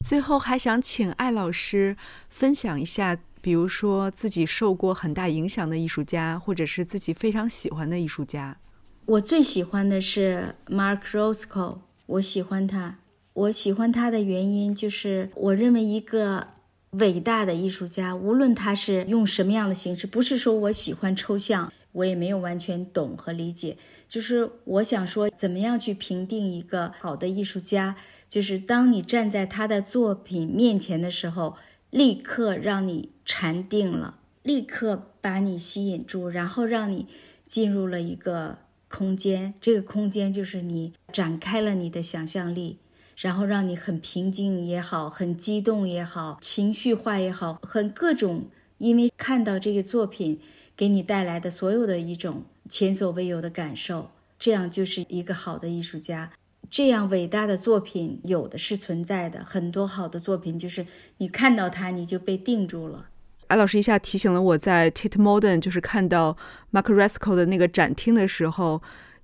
[0.06, 1.96] 最后，还想请艾老师
[2.28, 3.18] 分享一下。
[3.42, 8.56] 比如说自己受过很大影响的艺术家，或者是自己非常喜欢的艺术家。
[9.04, 12.98] 我最喜欢的是 Mark Rothko，我喜欢他。
[13.32, 16.46] 我喜欢他的原因就是，我认为一个
[16.90, 23.76] 伟大的艺术家，无论他是用什么样的形式，不是说我喜欢抽象，我也没有完全懂和理解。
[24.06, 27.96] 就是我想说，怎么样去评定一个好的艺术家，
[28.28, 31.56] 就是当你站在他的作品面前的时候。
[31.92, 37.06] 立刻让你禅定了，立刻把你吸引住，然后让你
[37.46, 38.56] 进入了一个
[38.88, 39.52] 空间。
[39.60, 42.78] 这个空间就是你展开了你的想象力，
[43.18, 48.46] 然后让你很平静也好，很激动也好，情绪化也好，很各种。
[48.78, 50.40] 因为看到这个作品
[50.74, 56.32] 给你带来的所有的一种前所未有的感受，这样就是一个好的艺术家。
[56.72, 60.86] 这样伟大的作品有的是存在的，很多好的作品就是
[61.18, 63.08] 你看到它你就被定住了。
[63.48, 66.34] 艾老师一下提醒了我在 Tate Modern 就是看到
[66.72, 68.80] Mark Rothko 的那个展厅的时候，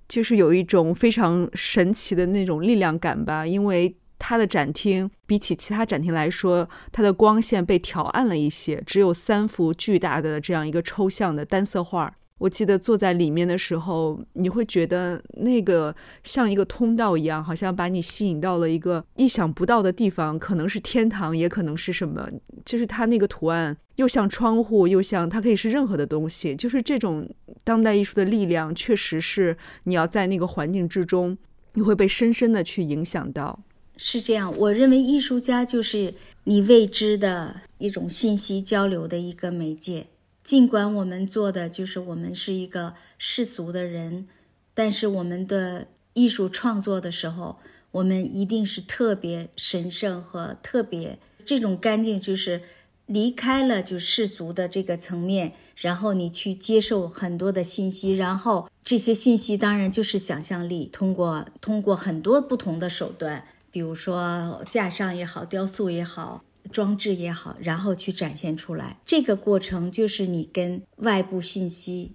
[0.07, 12.13] 就是有一种非常神奇的那种力量感吧，因为他的展厅比起其他展厅来说，它的光线被调暗了一些，只有三幅巨大的这样一个抽象的单色画。
[12.39, 22.27] 我记得坐在里面的时候，你会觉得那个像一个通道一样，好像把你吸引到了一个意想不到的地方，可能是天堂，也可能是什么。
[22.65, 26.55] 就是它那个图案又像窗户，又像它可以是任何的东西。
[26.55, 27.29] 就是这种
[27.63, 31.37] 当代艺术的力量，确实是你要在那个环境之中，
[31.73, 33.59] 你会被深深的去影响到。
[33.97, 36.13] 是这样，我认为艺术家就是
[36.45, 40.07] 你未知的一种信息交流的一个媒介。
[40.49, 44.27] 尽管我们做的就是我们是一个世俗的人，
[44.73, 47.59] 但是我们的艺术创作的时候，
[47.91, 52.63] 我们一定是特别神圣和特别这种干净，就是
[53.05, 66.43] 离开了就世俗的这个层面，然后你去接受很多的信息，然后这些信息当然就是想象力，通过通过很多不同的手段，比如说架上也好，雕塑也好。
[66.71, 72.13] 装置也好，然后去展现出来，这个过程就是你跟外部信息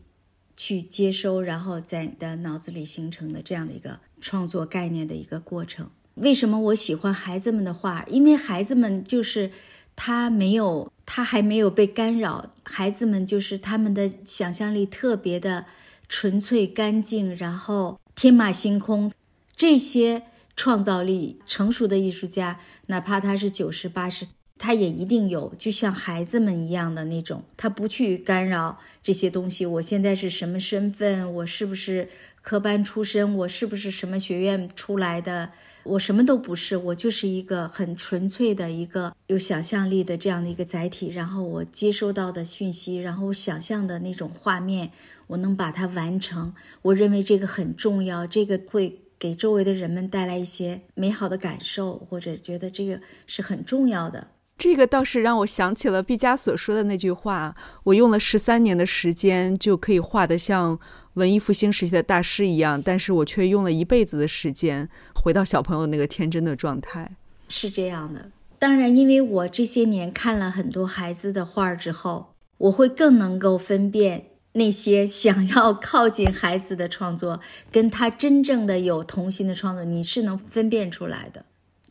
[0.56, 5.90] 去接收，然后在你的脑子里形成的这样的一个创作概念的一个过程。
[6.14, 8.04] 为什么我喜欢孩子们的画？
[8.08, 9.50] 因为孩子们就是
[9.96, 12.54] 他没有，他还没有被干扰。
[12.62, 15.66] 孩子们就是他们的想象力特别的
[16.08, 19.10] 纯粹干净，然后天马行空，
[19.56, 20.22] 这些
[20.54, 24.28] 创造力成熟的艺术家，哪怕他是九十八十。
[24.56, 29.66] 他也一定有，就像孩子们一样的那种，他不去干扰这些东西。
[29.66, 31.32] 我现在是什么身份？
[31.34, 32.08] 我是不是
[32.40, 33.36] 科班出身？
[33.36, 35.50] 我是不是什么学院出来的？
[35.82, 41.08] 我什么都不是，我就是一个很纯粹的一个有想象力的这样的一个载体。
[41.08, 44.92] 然后我接收到的讯息，然后我想象的那种画面，
[45.26, 46.54] 我能把它完成。
[46.80, 54.28] 我认为这个很重要，这个会给周围的人们带来一些美好的感受，或者觉得这个是很重要的。
[54.56, 60.78] 这个倒是让我想起了毕加索说的那句话：“我用了十三年的时间就可以画得像
[61.14, 67.16] 文艺复兴时期的大师一样，但是我却用了一辈子的时间回到小朋友那个天真的状态。”
[67.48, 68.30] 是这样的。
[68.58, 77.40] 当然，因为我这些年看了很多孩子的画之后，我会更能够分辨那些想要靠近孩子的创作，
[77.70, 81.44] 跟他真正的有童心的创作，你是能分辨出来的。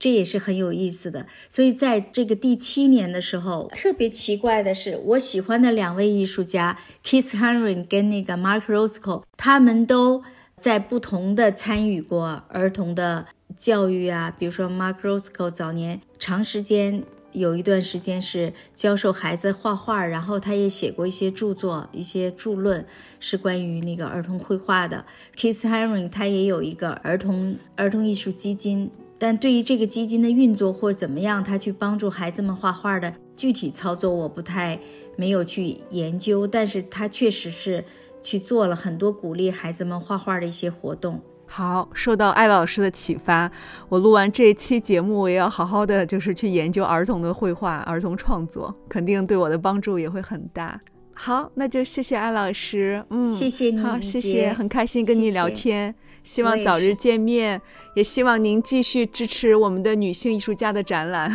[0.04, 1.26] 这也是很有意思的。
[1.48, 10.22] 所以在这个第七年的时候，特别奇怪的是，我喜欢的两位艺术家 Keith Haring 跟那个 Mark Roscoe，他们都
[10.58, 13.28] 在不同的参与过儿童的
[13.58, 14.30] 教育啊。
[14.38, 17.02] 比如说 Mark Roscoe 早年长时间
[17.32, 22.86] 有一段时间是教授孩子画画，然后他也写过一些著作、一些著论，
[23.22, 25.06] 是关于那个儿童绘画的。
[25.38, 28.92] Keith Haring 他也有一个儿童儿童艺术基金。
[29.24, 34.78] 但对于这个基金的运作或者怎么样，他去帮助孩子们画画的具体操作，我不太
[35.16, 36.46] 没有去研究。
[36.46, 37.86] 但是他确实是
[38.22, 41.22] 去做了很多鼓励孩子们画画的一些活动。
[41.46, 43.50] 好，受到艾老师的启发，
[43.88, 50.78] 我录完这一期节目，我也要好好的就是去研究儿童的绘画、儿童创作，肯定对我的帮助也会很大。
[51.16, 57.62] 好，那就谢谢艾老师，嗯，谢谢你，好，谢谢，很开心跟你聊天，希望早日见面，
[57.96, 61.30] 也希望您继续支持我们的女性艺术家的展览，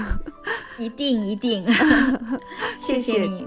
[0.78, 1.64] 一 定一定，
[2.78, 3.46] 谢谢你。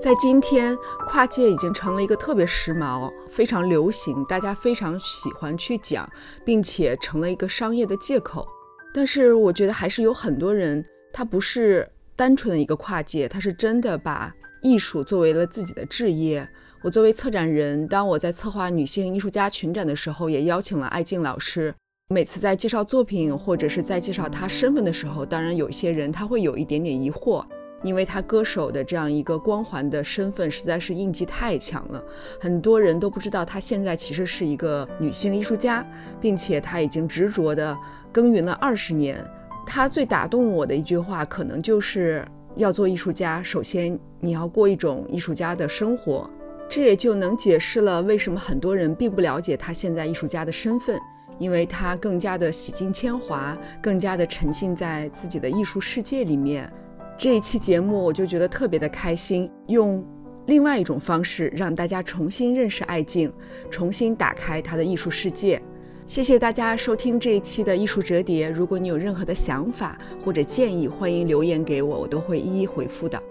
[0.00, 0.76] 在今天，
[1.06, 6.08] 跨界已经成了一个特别时髦、非常流行，大家非常喜欢去讲，
[6.44, 8.46] 并且成了一个商业的借口。
[8.94, 11.86] 但是，我觉得还是有很多人，他不是
[12.18, 16.48] 单纯的一个跨界，他是真的把艺术作为了自己的置业。
[16.82, 21.72] 我作为策展人，当我在策划女性艺术家群展的时候，也邀请了艾静老师。
[22.12, 27.46] 每次在介绍作品或者是在介绍她身份的时候，当然有一些人他会有一点点疑惑。
[27.84, 32.04] 因为他歌手的这样一个光环的身份实在是印记太强了，
[32.40, 35.86] 很多人都不知道他现在其实是一个女性艺术家，
[36.20, 37.78] 并且他已经执着的
[38.10, 39.24] 耕耘了二十年。
[39.70, 46.28] 他最打动我的一句话，可能就是要做艺术家，首先你要过一种艺术家的生活。
[46.70, 50.98] 这也就能解释了为什么很多人并不了解他现在艺术家的身份，
[51.38, 56.72] 因为他更加的洗尽铅华，更加的沉浸在自己的艺术世界里面。
[57.18, 60.02] 这一期节目，我就觉得特别的开心，用
[60.46, 63.30] 另外一种方式让大家重新认识爱静，
[63.68, 65.60] 重新打开他的艺术世界。
[66.08, 68.48] 谢谢大家收听这一期的艺术折叠。
[68.48, 73.22] 如果你有任何的想法或者建议，欢迎留言给我，我都会一一回复的。